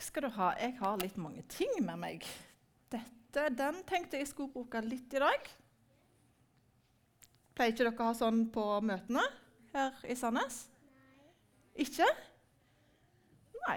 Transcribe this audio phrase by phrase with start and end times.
[0.00, 0.46] Takk skal du ha.
[0.56, 2.22] Jeg har litt mange ting med meg.
[2.88, 5.50] Dette, Den tenkte jeg skulle bruke litt i dag.
[7.52, 9.26] Pleier ikke dere å ha sånn på møtene
[9.74, 10.62] her i Sandnes?
[11.76, 12.08] Ikke?
[13.66, 13.76] Nei.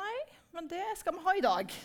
[0.00, 0.16] Nei,
[0.56, 1.78] men det skal vi ha i dag.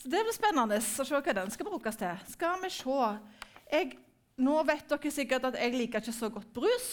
[0.00, 2.26] Så Det blir spennende å se hva den skal brukes til.
[2.32, 3.00] Skal vi se.
[3.76, 3.98] Jeg,
[4.40, 6.92] nå vet dere sikkert at jeg liker ikke så godt brus.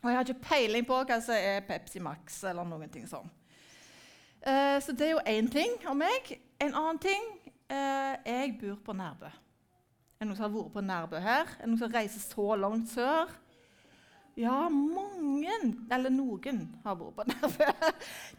[0.00, 3.35] Og jeg har ikke peiling på hva som er Pepsi Max eller noen ting sånn.
[4.46, 6.28] Uh, så det er jo én ting om meg.
[6.62, 7.24] En annen ting
[7.66, 9.26] uh, Jeg bor på Nærbø.
[9.26, 11.48] Er det noen som har vært på Nærbø her?
[11.56, 13.32] Er det noen som reiser så langt sør?
[14.36, 15.56] Ja, mange,
[15.90, 17.90] eller noen, har vært på Nærbø.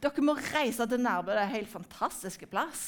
[0.06, 1.34] Dere må reise til Nærbø.
[1.34, 2.86] Det er en helt fantastisk plass.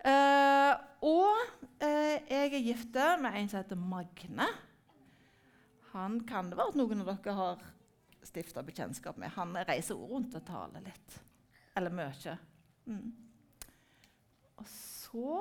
[0.00, 4.46] Uh, og jeg er gift med en som heter Magne.
[5.96, 7.66] Han kan det være at noen av dere har
[8.22, 9.34] stifta bekjentskap med.
[9.34, 11.18] Han reiser rundt og taler litt.
[11.78, 12.36] Eller mye.
[12.90, 13.10] Mm.
[14.60, 15.40] Og så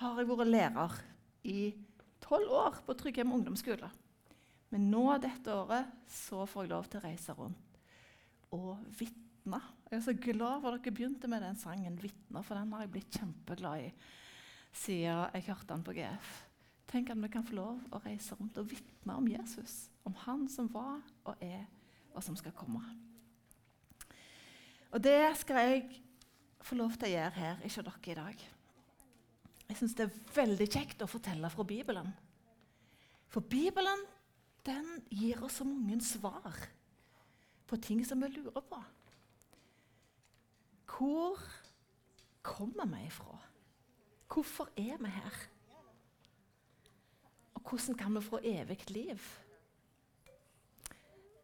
[0.00, 0.98] har jeg vært lærer
[1.48, 1.60] i
[2.24, 3.90] tolv år på Tryggheim ungdomsskole.
[4.72, 7.78] Men nå dette året så får jeg lov til å reise rundt
[8.56, 9.60] og vitne.
[9.88, 12.84] Jeg er så glad for at dere begynte med den sangen 'Vitner', for den har
[12.84, 13.92] jeg blitt kjempeglad i
[14.72, 16.44] siden jeg hørte den på GF.
[16.88, 19.90] Tenk at vi kan få lov å reise rundt og vitne om Jesus.
[20.04, 21.66] Om han som var og er
[22.14, 22.80] og som skal komme.
[24.88, 25.82] Og det skal jeg
[26.64, 28.44] få lov til å gjøre her ikke dere i dag.
[29.68, 32.08] Jeg syns det er veldig kjekt å fortelle fra Bibelen.
[33.28, 34.06] For Bibelen
[34.64, 36.56] den gir oss så mange svar
[37.68, 38.80] på ting som vi lurer på.
[40.88, 41.40] Hvor
[42.42, 43.36] kommer vi ifra?
[44.28, 45.36] Hvorfor er vi her?
[47.54, 49.20] Og hvordan kan vi få evig liv?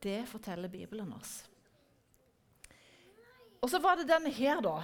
[0.03, 1.42] Det forteller Bibelen oss.
[3.65, 4.83] Og så var det denne her, da.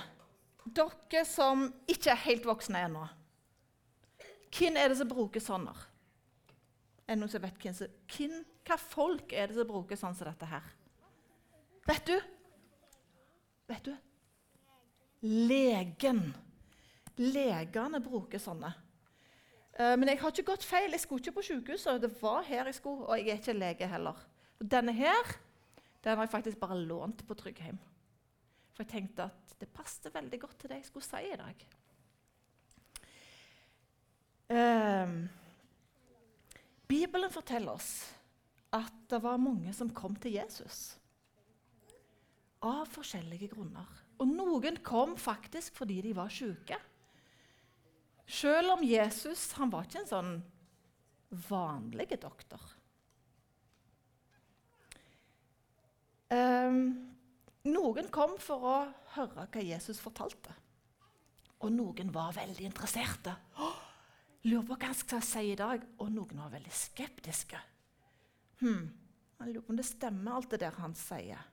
[0.64, 3.05] Dere som ikke er helt voksne ennå.
[4.50, 5.75] Hvem er det som bruker sånne?
[7.05, 10.17] Er det noen som vet hvem som, hvem, Hva folk er det som bruker sånn
[10.17, 10.64] som dette her?
[11.89, 12.17] Vet du?
[13.70, 13.92] Vet du?
[15.27, 16.23] Legen.
[17.20, 18.73] Legene bruker sånne.
[19.77, 20.89] Uh, men jeg har ikke gått feil.
[20.95, 22.01] Jeg skulle ikke på sykehuset.
[22.01, 24.24] Det var her jeg skulle, og jeg er ikke lege heller.
[24.61, 25.36] Denne her
[26.01, 27.77] den har jeg faktisk bare lånt på Tryggheim.
[28.80, 31.64] For jeg tenkte at det passet veldig godt til det jeg skulle si i dag.
[34.57, 35.18] Um,
[36.89, 37.91] Bibelen forteller oss
[38.73, 40.79] at det var mange som kom til Jesus.
[42.64, 43.85] Av forskjellige grunner.
[44.17, 46.80] Og noen kom faktisk fordi de var syke.
[48.24, 50.33] Selv om Jesus han var ikke en sånn
[51.52, 52.64] vanlig doktor.
[56.33, 57.11] Um,
[57.73, 58.77] noen kom for å
[59.17, 60.53] høre hva Jesus fortalte.
[61.61, 63.35] Og noen var veldig interesserte.
[64.48, 65.85] Lurer på hva han skal si i dag.
[66.01, 67.61] Og noen var veldig skeptiske.
[68.61, 68.86] Hm,
[69.41, 71.47] jeg lurer på om det stemmer, alt det der han sier.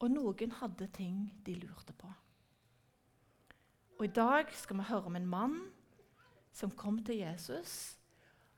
[0.00, 2.10] Og noen hadde ting de lurte på.
[3.94, 5.58] Og I dag skal vi høre om en mann
[6.54, 7.94] som kom til Jesus,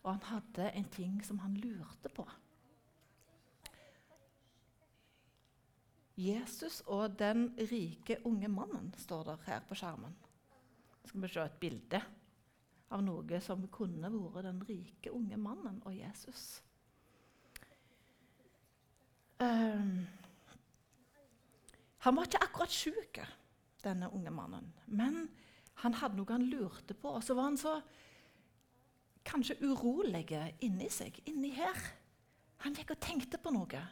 [0.03, 2.25] og han hadde en ting som han lurte på.
[6.17, 10.15] Jesus og den rike unge mannen står der her på skjermen.
[11.05, 12.01] Skal vi se et bilde
[12.91, 16.63] av noe som kunne vært den rike unge mannen og Jesus.
[19.43, 20.07] Um,
[22.07, 23.21] han var ikke akkurat sjuk,
[23.85, 24.71] denne unge mannen.
[24.87, 25.27] Men
[25.83, 27.13] han hadde noe han lurte på.
[27.19, 27.77] Og så var han så
[29.27, 30.25] kanskje urolig
[30.65, 31.77] inni seg, inni her.
[32.65, 33.83] Han gikk og tenkte på noe.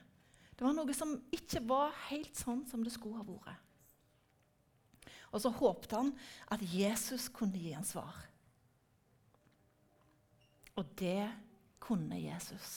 [0.65, 3.59] Det var noe som ikke var helt sånn som det skulle ha vært.
[5.29, 6.13] Og så håpte han
[6.55, 8.17] at Jesus kunne gi en svar.
[10.81, 11.27] Og det
[11.85, 12.73] kunne Jesus.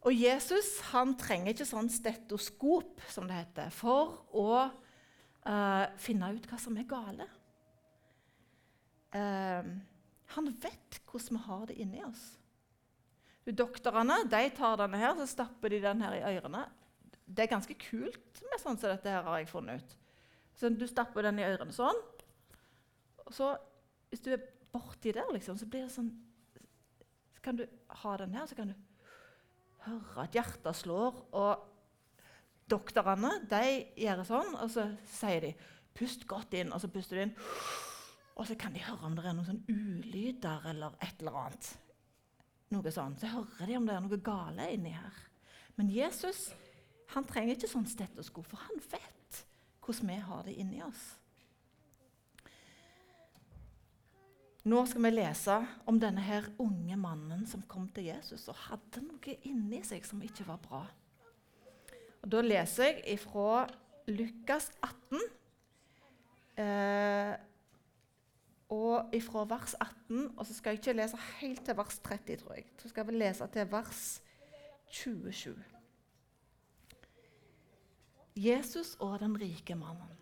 [0.00, 6.48] Og Jesus han trenger ikke sånn stetoskop som det heter, for å uh, finne ut
[6.48, 7.28] hva som er gale.
[9.12, 9.76] Uh,
[10.38, 12.30] han vet hvordan vi har det inni oss.
[13.56, 16.66] Doktorene de tar denne her, så stapper de den her i ørene.
[17.24, 19.96] Det er ganske kult med sånn som dette her, har jeg funnet ut.
[20.58, 22.00] Så Du stapper den i ørene sånn.
[23.24, 23.54] Og så,
[24.10, 26.10] hvis du er borti der, liksom, så blir det sånn
[27.34, 27.64] Så kan du
[28.02, 28.76] ha den her, så kan du
[29.86, 31.20] høre at hjertet slår.
[31.38, 31.66] Og
[32.68, 33.64] doktorene de
[34.02, 35.54] gjør sånn, og så sier de
[35.94, 37.36] 'pust godt inn', og så puster du inn.
[38.36, 41.78] Og så kan de høre om det er noen sånn ulyder eller et eller annet
[42.74, 45.22] noe sånt, så hører de om det er noe gale inni her.
[45.78, 46.50] Men Jesus
[47.08, 49.38] Han trenger ikke sånn stetosko, for han vet
[49.80, 51.04] hvordan vi har det inni oss.
[54.68, 55.54] Nå skal vi lese
[55.88, 60.20] om denne her unge mannen som kom til Jesus og hadde noe inni seg som
[60.20, 60.82] ikke var bra.
[62.20, 63.64] Og Da leser jeg fra
[64.10, 65.22] Lukas 18
[66.60, 67.32] eh,
[68.68, 70.30] og ifra vers 18.
[70.36, 72.66] Og så skal jeg ikke lese helt til vers 30, tror jeg.
[72.78, 74.22] Så skal vi lese til vers
[74.90, 75.56] 27.
[78.38, 80.14] Jesus og den rike mannen.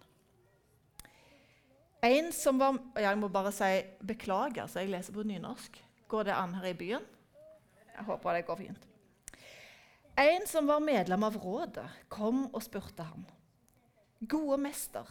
[2.05, 5.83] En som var Jeg må bare si beklager, så jeg leser på nynorsk.
[6.09, 7.07] Går det an her i byen?
[7.97, 8.87] Jeg håper det går fint.
[10.19, 13.27] En som var medlem av rådet, kom og spurte ham.
[14.29, 15.09] Gode mester,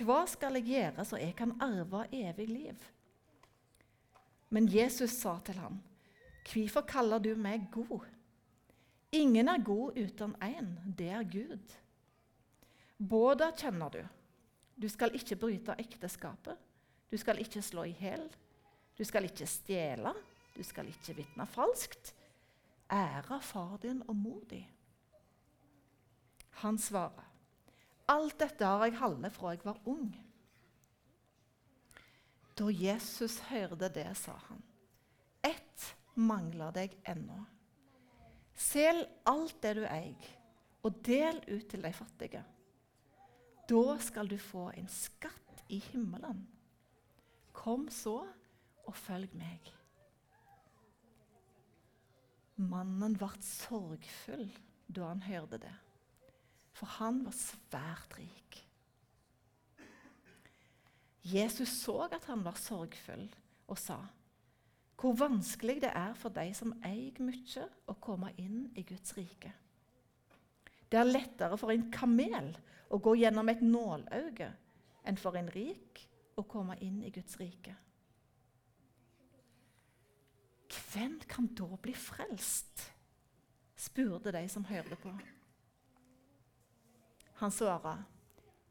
[0.00, 2.84] hva skal jeg gjøre så jeg kan arve evig liv?
[4.52, 5.80] Men Jesus sa til ham,
[6.42, 8.08] Hvorfor kaller du meg god?
[9.12, 11.74] Ingen er god uten én, det er Gud.
[12.98, 14.02] Både kjenner du.
[14.82, 16.56] Du skal ikke bryte ekteskapet.
[17.10, 18.24] Du skal ikke slå i hjel.
[18.98, 20.14] Du skal ikke stjele.
[20.56, 22.14] Du skal ikke vitne falskt.
[22.92, 24.60] Ære far din og mor di.
[26.62, 27.28] Han svarer,
[28.10, 30.10] alt dette har jeg holdt fra jeg var ung.
[32.58, 34.62] Da Jesus hørte det, sa han,
[35.42, 37.38] ett mangler deg ennå.
[38.54, 40.32] Selg alt det du eier,
[40.84, 42.42] og del ut til de fattige.
[43.70, 46.42] Da skal du få en skatt i himmelen.
[47.56, 48.18] Kom så
[48.82, 49.70] og følg meg.
[52.60, 54.48] Mannen ble sorgfull
[54.92, 55.72] da han hørte det,
[56.72, 58.58] for han var svært rik.
[61.22, 63.28] Jesus så at han var sorgfull,
[63.68, 63.98] og sa,
[64.96, 69.52] 'Hvor vanskelig det er for de som eier mye, å komme inn i Guds rike.'
[70.90, 72.52] Det er lettere for en kamel
[72.90, 74.52] å gå gjennom et nålauge
[75.08, 77.74] enn for en rik å komme inn i Guds rike.
[80.92, 82.90] Hvem kan da bli frelst?
[83.76, 85.12] spurte de som hørte på.
[87.42, 88.04] Han svarer,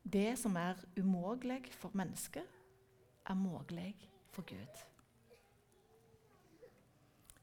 [0.03, 2.47] det som er umågelig for mennesket,
[3.27, 3.97] er mulig
[4.31, 4.79] for Gud.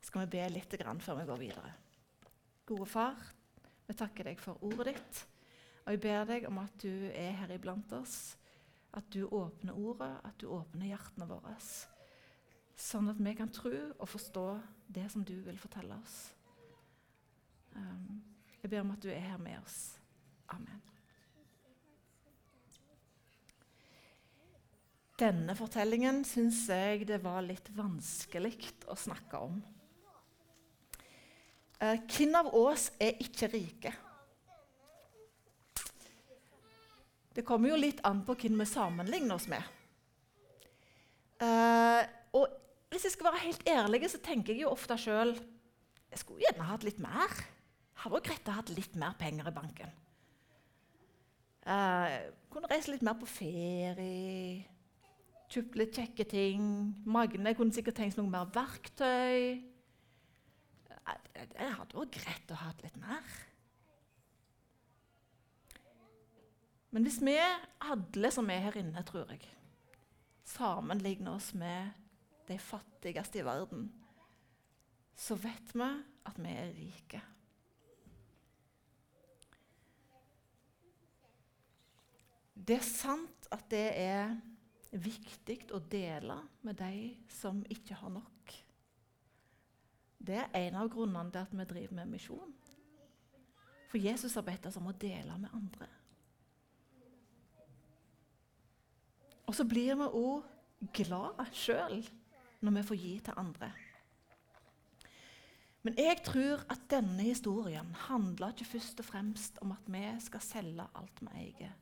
[0.01, 1.75] Skal vi be litt før vi går videre?
[2.65, 3.21] Gode Far,
[3.85, 5.21] vi takker deg for ordet ditt.
[5.85, 8.39] Og jeg ber deg om at du er her iblant oss,
[8.97, 11.59] at du åpner ordet, at du åpner hjertene våre.
[12.73, 14.49] Sånn at vi kan tro og forstå
[14.89, 16.21] det som du vil fortelle oss.
[17.77, 18.23] Um,
[18.63, 19.99] jeg ber om at du er her med oss.
[20.49, 20.89] Amen.
[25.19, 28.55] Denne fortellingen syns jeg det var litt vanskelig
[28.87, 29.56] å snakke om.
[31.79, 33.93] Hvem av oss er ikke rike?
[37.35, 39.62] Det kommer jo litt an på hvem vi sammenligner oss med.
[41.38, 42.03] Uh,
[42.35, 42.50] og
[42.91, 45.37] hvis jeg skal være helt ærlig, så tenker jeg jo ofte sjøl
[46.09, 47.35] jeg skulle gjerne hatt litt mer.
[48.00, 49.94] Hadde vært greit å ha litt mer penger i banken.
[51.69, 54.64] Uh, kunne reist litt mer på ferie,
[55.53, 56.65] kjøpt litt kjekke ting.
[57.09, 59.61] Magne kunne sikkert tenkt noe mer verktøy.
[61.39, 63.37] Det hadde vært greit å ha litt mer.
[66.93, 67.37] Men hvis vi,
[67.85, 69.45] alle som er her inne, tror jeg,
[70.49, 71.93] sammenligner oss med
[72.49, 73.90] de fattigste i verden,
[75.19, 75.88] så vet vi
[76.28, 77.21] at vi er rike.
[82.69, 84.33] Det er sant at det er
[84.90, 88.54] viktig å dele med de som ikke har nok.
[90.18, 92.54] Det er en av grunnene til at vi driver med misjon.
[93.88, 95.88] For Jesus har bedt oss om å dele med andre.
[99.49, 102.02] Og så blir vi òg glad sjøl
[102.61, 103.71] når vi får gi til andre.
[105.87, 110.42] Men jeg tror at denne historien handler ikke først og fremst om at vi skal
[110.45, 111.73] selge alt vi eier,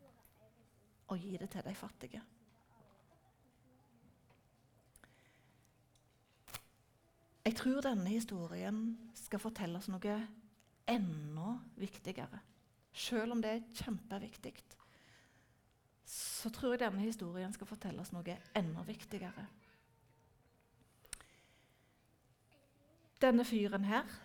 [1.11, 2.21] og gi det til de fattige.
[7.47, 8.81] Jeg tror denne historien
[9.15, 10.17] skal fortelle oss noe
[10.91, 12.41] enda viktigere,
[12.91, 14.57] selv om det er kjempeviktig
[16.07, 19.47] så tror jeg denne historien skal fortelle oss noe enda viktigere.
[23.23, 24.23] Denne fyren her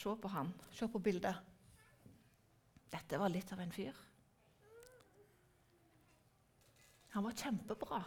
[0.00, 0.52] Se på han.
[0.72, 1.34] Se på bildet.
[2.92, 3.96] Dette var litt av en fyr.
[7.10, 7.98] Han var kjempebra.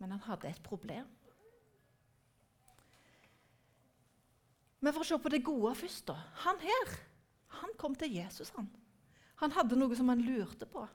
[0.00, 1.12] Men han hadde et problem.
[4.80, 6.06] Vi får se på det gode først.
[6.06, 6.16] da.
[6.44, 6.96] Han her
[7.48, 8.68] Han kom til Jesus, han.
[9.36, 10.86] Han hadde noe som han lurte på.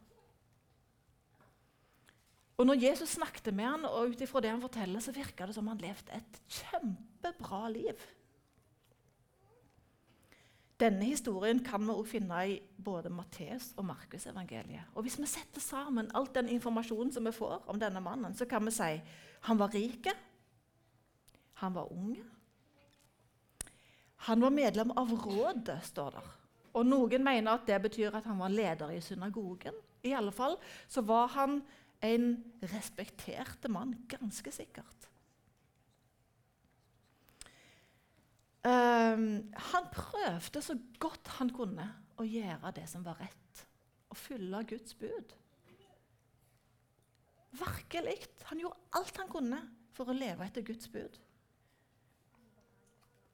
[2.58, 5.56] Og når Jesus snakket med han, og ut ifra det han forteller, så virka det
[5.56, 8.04] som han levde et kjempebra liv.
[10.80, 14.86] Denne historien kan vi også finne i både Matteus og Markus' evangeliet.
[14.96, 18.46] Og Hvis vi setter sammen alt den informasjonen som vi får om denne mannen, så
[18.46, 19.02] kan vi si
[19.42, 20.08] han var rik,
[21.54, 22.18] han var ung,
[24.28, 26.28] han var medlem av rådet, står der.
[26.74, 29.76] Og Noen mener at det betyr at han var leder i synagogen.
[30.04, 30.56] I alle fall
[30.88, 31.60] så var han
[32.04, 32.30] en
[32.74, 35.10] respekterte mann, ganske sikkert.
[38.64, 43.64] Um, han prøvde så godt han kunne å gjøre det som var rett,
[44.08, 45.36] å fylle Guds bud.
[47.60, 48.18] Virkelig.
[48.50, 49.60] Han gjorde alt han kunne
[49.94, 51.20] for å leve etter Guds bud.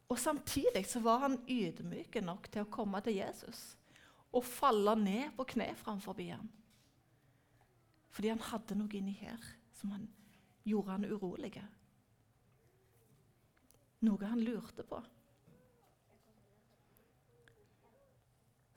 [0.10, 3.76] Og Samtidig så var han ydmyk nok til å komme til Jesus
[4.30, 6.50] og falle ned på kne framfor ham.
[8.14, 9.38] Fordi han hadde noe inni her
[9.78, 10.08] som han
[10.66, 11.54] gjorde han urolig.
[14.06, 15.00] Noe han lurte på.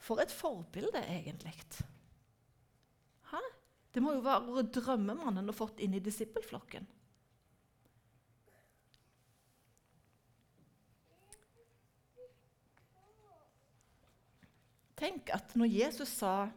[0.02, 1.54] For et forbilde, egentlig.
[3.30, 3.42] Hæ?
[3.94, 6.88] Det må jo være drømmemannen å fått inn i disippelflokken.
[15.02, 16.48] Tenk at når Jesus sa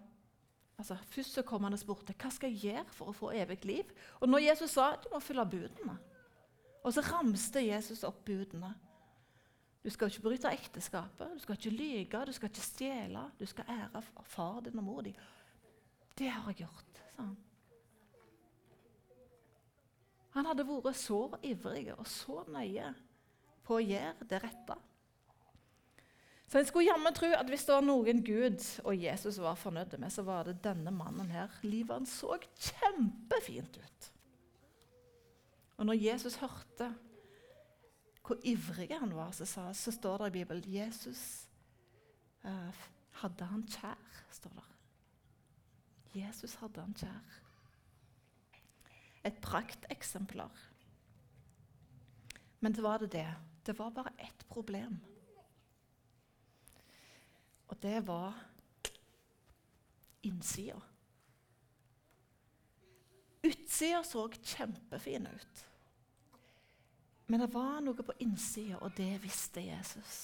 [0.75, 3.61] altså Først så kom han og spurte hva skal jeg gjøre for å få evig
[3.65, 3.93] liv.
[4.19, 5.95] Og når Jesus sa du må følge budene,
[6.83, 8.73] og så ramste Jesus opp budene
[9.85, 13.21] du skal ikke bryte ekteskapet, du skal ikke lyge, du skal ikke stjele.
[13.37, 15.17] Du skal ære far din og mor din.
[16.17, 17.35] Det har jeg gjort, sa han.
[20.33, 22.89] Han hadde vært så ivrig og så nøye
[23.63, 24.79] på å gjøre det rette.
[26.47, 29.97] Så en skulle jammen tro at hvis det var noen Gud og Jesus var fornøyd
[29.97, 31.49] med, så var det denne mannen her.
[31.65, 34.11] Livet hans så kjempefint ut.
[35.77, 36.93] Og når Jesus hørte
[38.25, 41.45] hvor ivrig han var, så, sa, så står det i Bibelen Jesus
[42.45, 42.85] uh,
[43.21, 44.69] hadde han kjær, står det.
[46.15, 47.35] Jesus hadde han kjær.
[49.25, 50.63] Et prakteksemplar.
[52.65, 53.27] Men det var det det.
[53.65, 54.97] Det var bare ett problem.
[57.67, 58.33] Og det var
[60.25, 60.81] innsida.
[63.45, 65.65] Utsida så kjempefin ut.
[67.25, 70.17] Men det var noe på innsida, og det visste Jesus.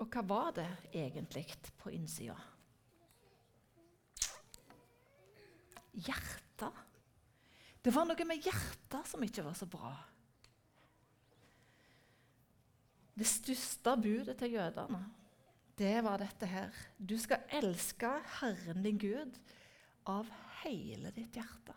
[0.00, 1.46] Og hva var det egentlig
[1.80, 2.36] på innsida?
[5.94, 6.82] Hjertet.
[7.84, 9.92] Det var noe med hjertet som ikke var så bra.
[13.14, 15.04] Det største budet til jødene,
[15.78, 16.74] det var dette her.
[16.98, 19.38] Du skal elske Herren din Gud
[20.10, 20.28] av
[20.64, 21.74] hele ditt hjerte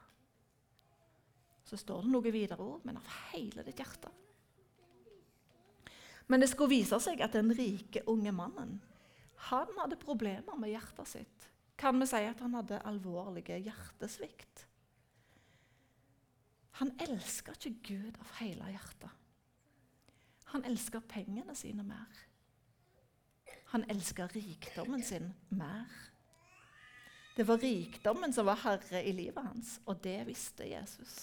[1.68, 4.12] så står det noe videre ord, men av hele ditt hjerte.
[6.28, 8.78] Men det skulle vise seg at den rike, unge mannen
[9.48, 11.44] han hadde problemer med hjertet sitt.
[11.78, 14.64] Kan vi si at han hadde alvorlige hjertesvikt?
[16.80, 19.27] Han elska ikke Gud av hele hjertet.
[20.54, 22.22] Han elsker pengene sine mer.
[23.74, 25.88] Han elsker rikdommen sin mer.
[27.36, 31.18] Det var rikdommen som var herre i livet hans, og det visste Jesus.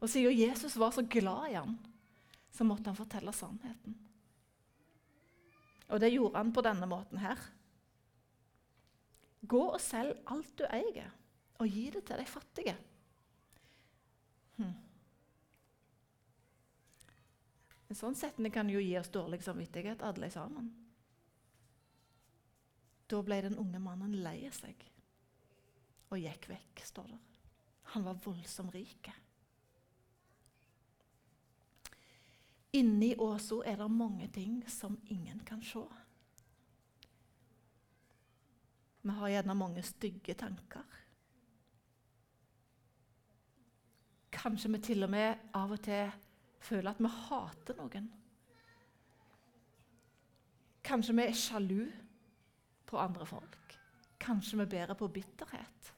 [0.00, 1.78] Og siden Jesus var så glad i ham,
[2.50, 3.94] så måtte han fortelle sannheten.
[5.88, 7.40] Og det gjorde han på denne måten her.
[9.48, 11.14] Gå og selg alt du eier,
[11.62, 12.76] og gi det til de fattige.
[14.58, 14.74] Hm.
[17.88, 20.68] En sånn setning kan jo gi oss dårlig samvittighet, alle sammen.
[23.08, 24.84] Da ble den unge mannen lei seg
[26.08, 27.18] og gikk vekk, står det.
[27.94, 29.10] Han var voldsomt rik.
[32.76, 35.84] Inni Åso er det mange ting som ingen kan se.
[39.00, 40.84] Vi har gjerne mange stygge tanker.
[44.30, 46.12] Kanskje vi til og med av og til
[46.60, 48.08] føler at vi hater noen.
[50.88, 51.80] Kanskje vi er sjalu
[52.88, 53.78] på andre folk.
[54.18, 55.92] Kanskje vi bærer på bitterhet.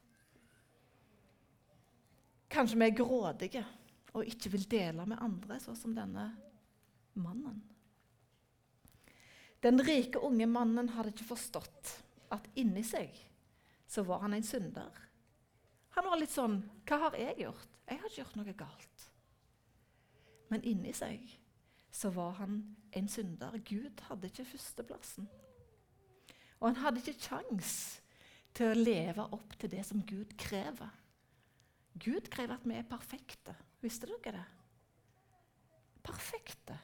[2.51, 3.65] Kanskje vi er grådige
[4.11, 6.25] og ikke vil dele med andre, sånn som denne
[7.15, 7.61] mannen.
[9.63, 11.93] Den rike, unge mannen hadde ikke forstått
[12.35, 13.15] at inni seg
[13.91, 14.91] så var han en synder.
[15.97, 17.71] Han var litt sånn Hva har jeg gjort?
[17.91, 19.10] Jeg har ikke gjort noe galt.
[20.51, 21.23] Men inni seg
[21.91, 22.61] så var han
[22.97, 23.59] en synder.
[23.67, 25.29] Gud hadde ikke førsteplassen.
[26.61, 27.75] Og han hadde ikke kjangs
[28.55, 30.91] til å leve opp til det som Gud krever.
[32.01, 33.55] Gud krever at vi er perfekte.
[33.83, 34.47] Visste dere det?
[36.05, 36.77] Perfekte.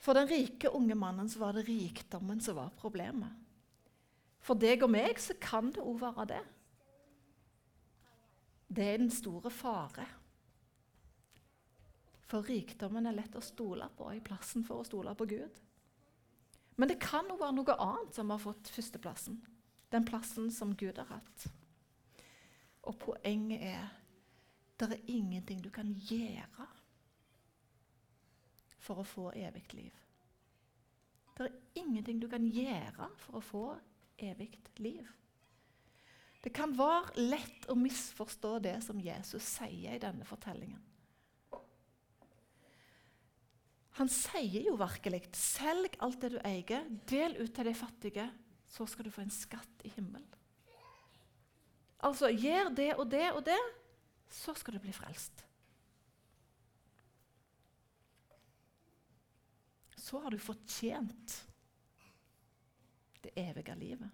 [0.00, 3.34] For den rike unge mannen så var det rikdommen som var problemet.
[4.40, 6.44] For deg og meg så kan det òg være det.
[8.70, 10.06] Det er den store fare.
[12.30, 15.56] For rikdommen er lett å stole på i plassen for å stole på Gud.
[16.78, 19.40] Men det kan jo være noe annet som har fått førsteplassen.
[19.90, 21.48] Den plassen som Gud har hatt.
[22.86, 23.88] Og poenget er
[24.80, 26.66] det er ingenting du kan gjøre
[28.80, 29.96] for å få evig liv.
[31.36, 33.64] Det er ingenting du kan gjøre for å få
[34.24, 35.04] evig liv.
[36.40, 40.80] Det kan være lett å misforstå det som Jesus sier i denne fortellingen.
[43.98, 48.30] Han sier jo virkelig 'selg alt det du eier, del ut til de fattige,
[48.66, 50.36] så skal du få en skatt i himmelen'.
[52.00, 53.60] Altså, gjør det og det og det,
[54.30, 55.44] så skal du bli frelst.
[59.96, 61.34] Så har du fortjent
[63.22, 64.10] det evige livet.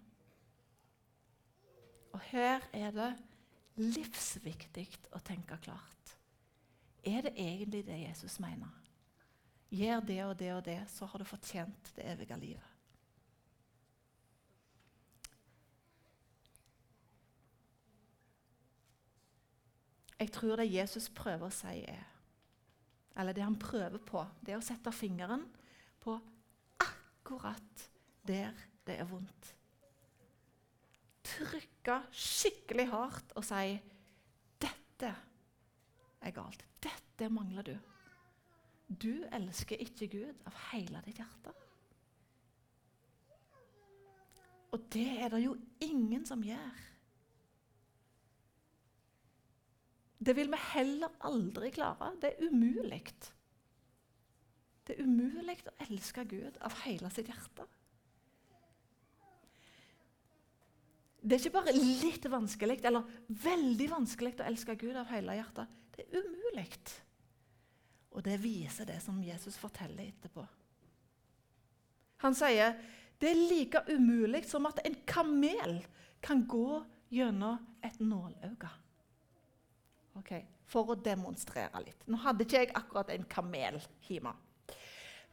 [2.11, 3.11] Og her er det
[3.77, 6.17] livsviktig å tenke klart.
[7.05, 8.73] Er det egentlig det Jesus mener?
[9.69, 12.73] Gjør det og det og det, så har du fortjent det evige livet.
[20.17, 22.05] Jeg tror det Jesus prøver å si, er
[23.17, 25.43] Eller det han prøver på, det er å sette fingeren
[26.01, 26.15] på
[26.81, 27.85] akkurat
[28.27, 28.53] der
[28.85, 29.53] det er vondt.
[31.25, 33.79] Trykke skikkelig hardt og si
[34.61, 35.13] 'Dette
[36.21, 36.63] er galt.
[36.81, 37.96] Dette mangler du.'
[38.87, 41.53] Du elsker ikke Gud av hele ditt hjerte.
[44.75, 46.83] Og det er det jo ingen som gjør.
[50.17, 52.13] Det vil vi heller aldri klare.
[52.21, 53.03] Det er umulig.
[54.87, 57.67] Det er umulig å elske Gud av hele sitt hjerte.
[61.27, 65.75] Det er ikke bare litt vanskelig eller veldig vanskelig å elske Gud av hele hjertet.
[65.95, 66.69] Det er umulig.
[68.17, 70.41] Og det viser det som Jesus forteller etterpå.
[72.25, 72.73] Han sier
[73.21, 75.79] det er like umulig som at en kamel
[76.21, 76.81] kan gå
[77.13, 78.69] gjennom et nåløye.
[80.17, 82.07] Okay, for å demonstrere litt.
[82.09, 83.77] Nå hadde ikke jeg akkurat en kamel
[84.07, 84.33] hjemme.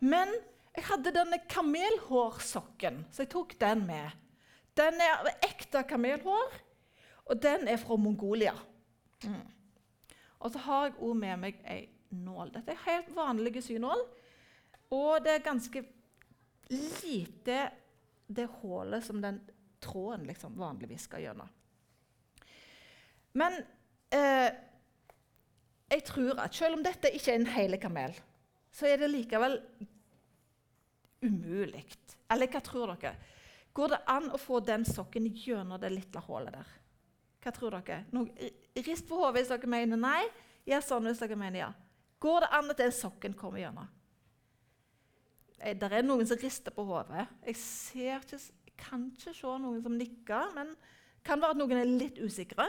[0.04, 0.32] Men
[0.74, 4.12] jeg hadde denne kamelhårsokken, så jeg tok den med.
[4.76, 6.56] Den er av ekte kamelhår,
[7.24, 8.52] og den er fra Mongolia.
[9.24, 9.44] Mm.
[10.44, 12.52] Og så har jeg òg med meg ei nål.
[12.54, 14.04] Dette er helt vanlige synål,
[14.94, 15.84] og det er ganske
[16.72, 17.58] lite
[18.26, 19.40] det hullet som den
[19.84, 21.48] tråden liksom vanligvis skal gjennom.
[23.34, 23.58] Men
[24.14, 24.52] eh,
[25.90, 28.14] jeg tror at selv om dette ikke er en hel kamel,
[28.74, 29.58] så er det likevel
[31.24, 31.84] umulig.
[32.32, 33.14] Eller hva tror dere?
[33.74, 36.72] Går det an å få den sokken gjennom det lille hullet der?
[37.44, 38.04] Hva tror dere?
[38.14, 38.24] Nå,
[38.86, 40.22] rist på hodet hvis dere mener nei.
[40.64, 41.72] Gjør sånn hvis dere mener ja.
[42.24, 43.88] Går det an at den sokken kommer gjennom?
[45.60, 47.26] Eh, det er noen som rister på hodet.
[47.44, 48.40] Jeg ser ikke,
[48.80, 52.66] kan ikke se noen som nikker, men det kan være at noen er litt usikre.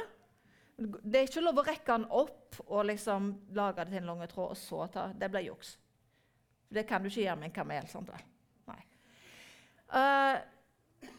[0.75, 4.23] Det er ikke lov å rekke den opp og liksom lage det til en lang
[4.27, 5.77] tråd og så ta Det blir juks.
[6.67, 7.87] Det kan du ikke gjøre med en kamel.
[7.87, 8.27] sant vel?
[8.67, 8.81] Nei.
[9.87, 10.35] Uh,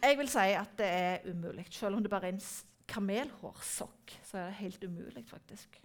[0.02, 1.66] jeg vil si at det er umulig.
[1.72, 2.46] Selv om det bare er en
[2.88, 5.80] kamelhårsokk, så er det helt umulig, faktisk.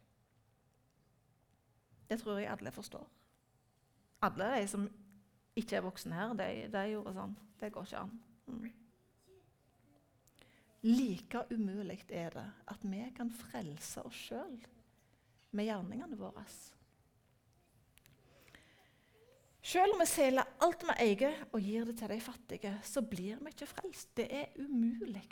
[2.12, 3.08] Det tror jeg alle forstår.
[4.28, 4.90] Alle de som
[5.56, 7.38] ikke er voksne her, de, de gjorde sånn.
[7.62, 8.12] Det går ikke an.
[8.52, 8.68] Mm.
[10.82, 14.60] Like umulig er det at vi kan frelse oss sjøl
[15.56, 16.44] med gjerningene våre.
[19.72, 23.40] Selv om vi selger alt vi eier og gir det til de fattige, så blir
[23.40, 24.12] vi ikke frelst.
[24.18, 25.30] Det er umulig.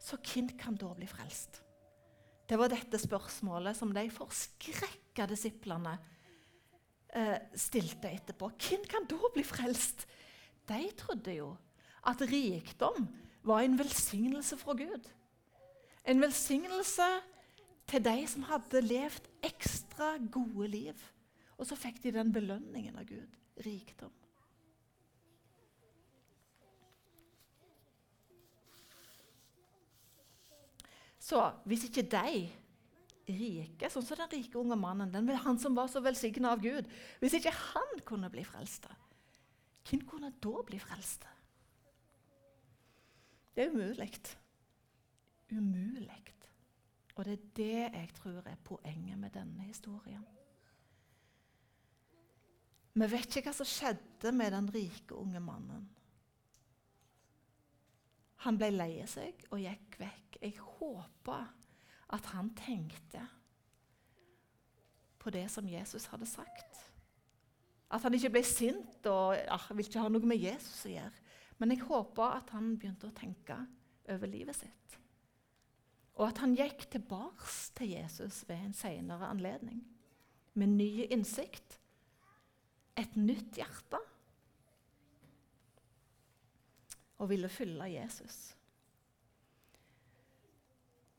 [0.00, 1.62] Så hvem kan da bli frelst?
[2.50, 5.92] Det var dette spørsmålet som de forskrekka disiplene
[7.14, 8.48] eh, stilte etterpå.
[8.58, 10.02] Hvem kan da bli frelst?
[10.66, 11.52] De trodde jo
[12.10, 13.06] at rikdom
[13.46, 15.06] var en velsignelse fra Gud.
[16.10, 17.06] En velsignelse
[17.90, 21.06] til de som hadde levd ekstra gode liv.
[21.54, 24.12] Og så fikk de den belønningen av Gud rikdom.
[31.20, 32.48] Så hvis ikke de
[33.30, 36.88] rike, sånn som den rike unge mannen, den, han som var så velsigna av Gud
[37.20, 38.88] Hvis ikke han kunne bli frelst,
[39.86, 41.26] hvem kunne da bli frelst?
[43.54, 44.10] Det er umulig.
[45.50, 46.20] Umulig.
[47.16, 50.22] Og det er det jeg tror er poenget med denne historien.
[52.94, 55.88] Vi vet ikke hva som skjedde med den rike unge mannen.
[58.46, 60.38] Han ble lei seg og gikk vekk.
[60.40, 61.50] Jeg håper
[62.10, 63.22] at han tenkte
[65.20, 66.78] på det som Jesus hadde sagt.
[67.90, 71.24] At han ikke ble sint og ja, vil ikke ha noe med Jesus å gjøre.
[71.60, 73.58] Men jeg håper at han begynte å tenke
[74.10, 74.96] over livet sitt.
[76.16, 79.82] Og at han gikk tilbake til Jesus ved en senere anledning.
[80.54, 81.78] Med ny innsikt.
[82.96, 84.00] Et nytt hjerte.
[87.20, 88.38] Og ville følge Jesus.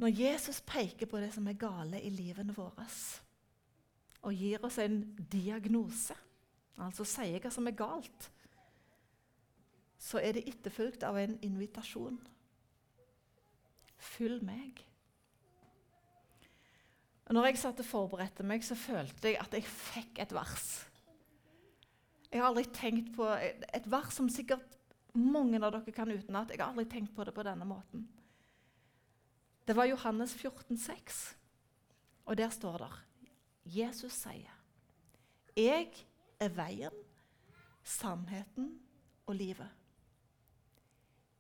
[0.01, 2.87] Når Jesus peker på det som er gale i livene våre,
[4.21, 6.15] og gir oss en diagnose,
[6.81, 8.29] altså sier hva som er galt,
[10.01, 12.17] så er det etterfulgt av en invitasjon.
[14.01, 14.81] Følg meg.
[17.29, 20.65] Og når jeg satt og forberedte meg, så følte jeg at jeg fikk et vers.
[22.31, 24.81] Jeg har aldri tenkt på Et vers som sikkert
[25.13, 26.52] mange av dere kan utenat.
[26.52, 28.08] Jeg har aldri tenkt på det på denne måten.
[29.65, 31.36] Det var Johannes 14, 14,6,
[32.26, 32.91] og der står det
[33.65, 34.56] Jesus sier,
[35.56, 35.91] 'Jeg
[36.39, 36.95] er veien,
[37.84, 38.80] sannheten
[39.28, 39.69] og livet'.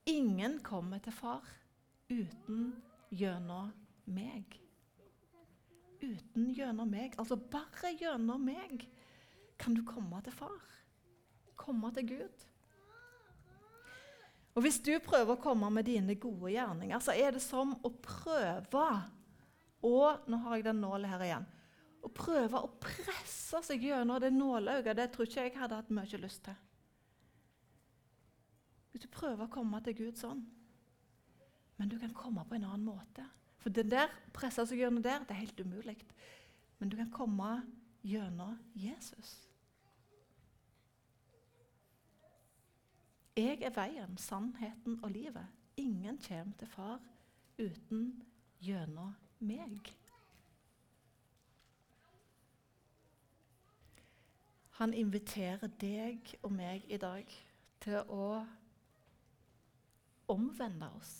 [0.05, 1.43] Ingen kommer til far
[2.09, 3.71] uten gjennom
[4.05, 4.59] meg.
[6.01, 8.89] Uten gjennom meg, altså bare gjennom meg,
[9.59, 10.61] kan du komme til far.
[11.55, 12.50] Komme til Gud.
[14.55, 17.91] Og Hvis du prøver å komme med dine gode gjerninger, så er det som å
[18.03, 18.87] prøve
[19.81, 21.45] å nå har jeg den nåla her igjen.
[22.01, 26.19] Å prøve å presse seg gjennom det nålauget, det tror ikke jeg hadde hatt mye
[26.21, 26.57] lyst til.
[28.91, 30.41] Hvis du prøver å komme til Gud sånn
[31.79, 33.23] Men du kan komme på en annen måte.
[33.63, 35.95] For det der, presse seg gjennom der, det er helt umulig.
[36.77, 37.47] Men du kan komme
[38.05, 39.31] gjennom Jesus.
[43.37, 45.47] Jeg er veien, sannheten og livet.
[45.77, 46.99] Ingen kommer til far
[47.59, 48.23] uten
[48.59, 49.93] gjennom meg.
[54.81, 57.29] Han inviterer deg og meg i dag
[57.79, 58.41] til å
[60.27, 61.13] omvende oss.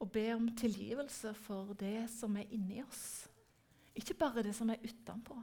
[0.00, 3.28] Og be om tilgivelse for det som er inni oss.
[3.94, 5.36] Ikke bare det som er utenpå,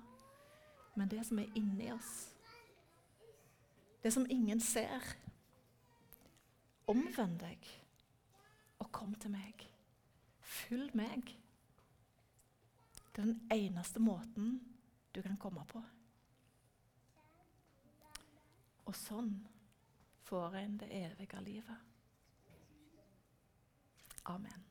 [0.95, 2.33] men det som er inni oss.
[4.03, 5.03] Det som ingen ser.
[6.87, 7.67] Omvend deg
[8.79, 9.65] og kom til meg.
[10.39, 11.33] Følg meg.
[13.11, 14.59] Det er den eneste måten
[15.15, 15.81] du kan komme på.
[18.87, 19.33] Og sånn
[20.27, 21.83] får en det evige livet.
[24.27, 24.66] Amen.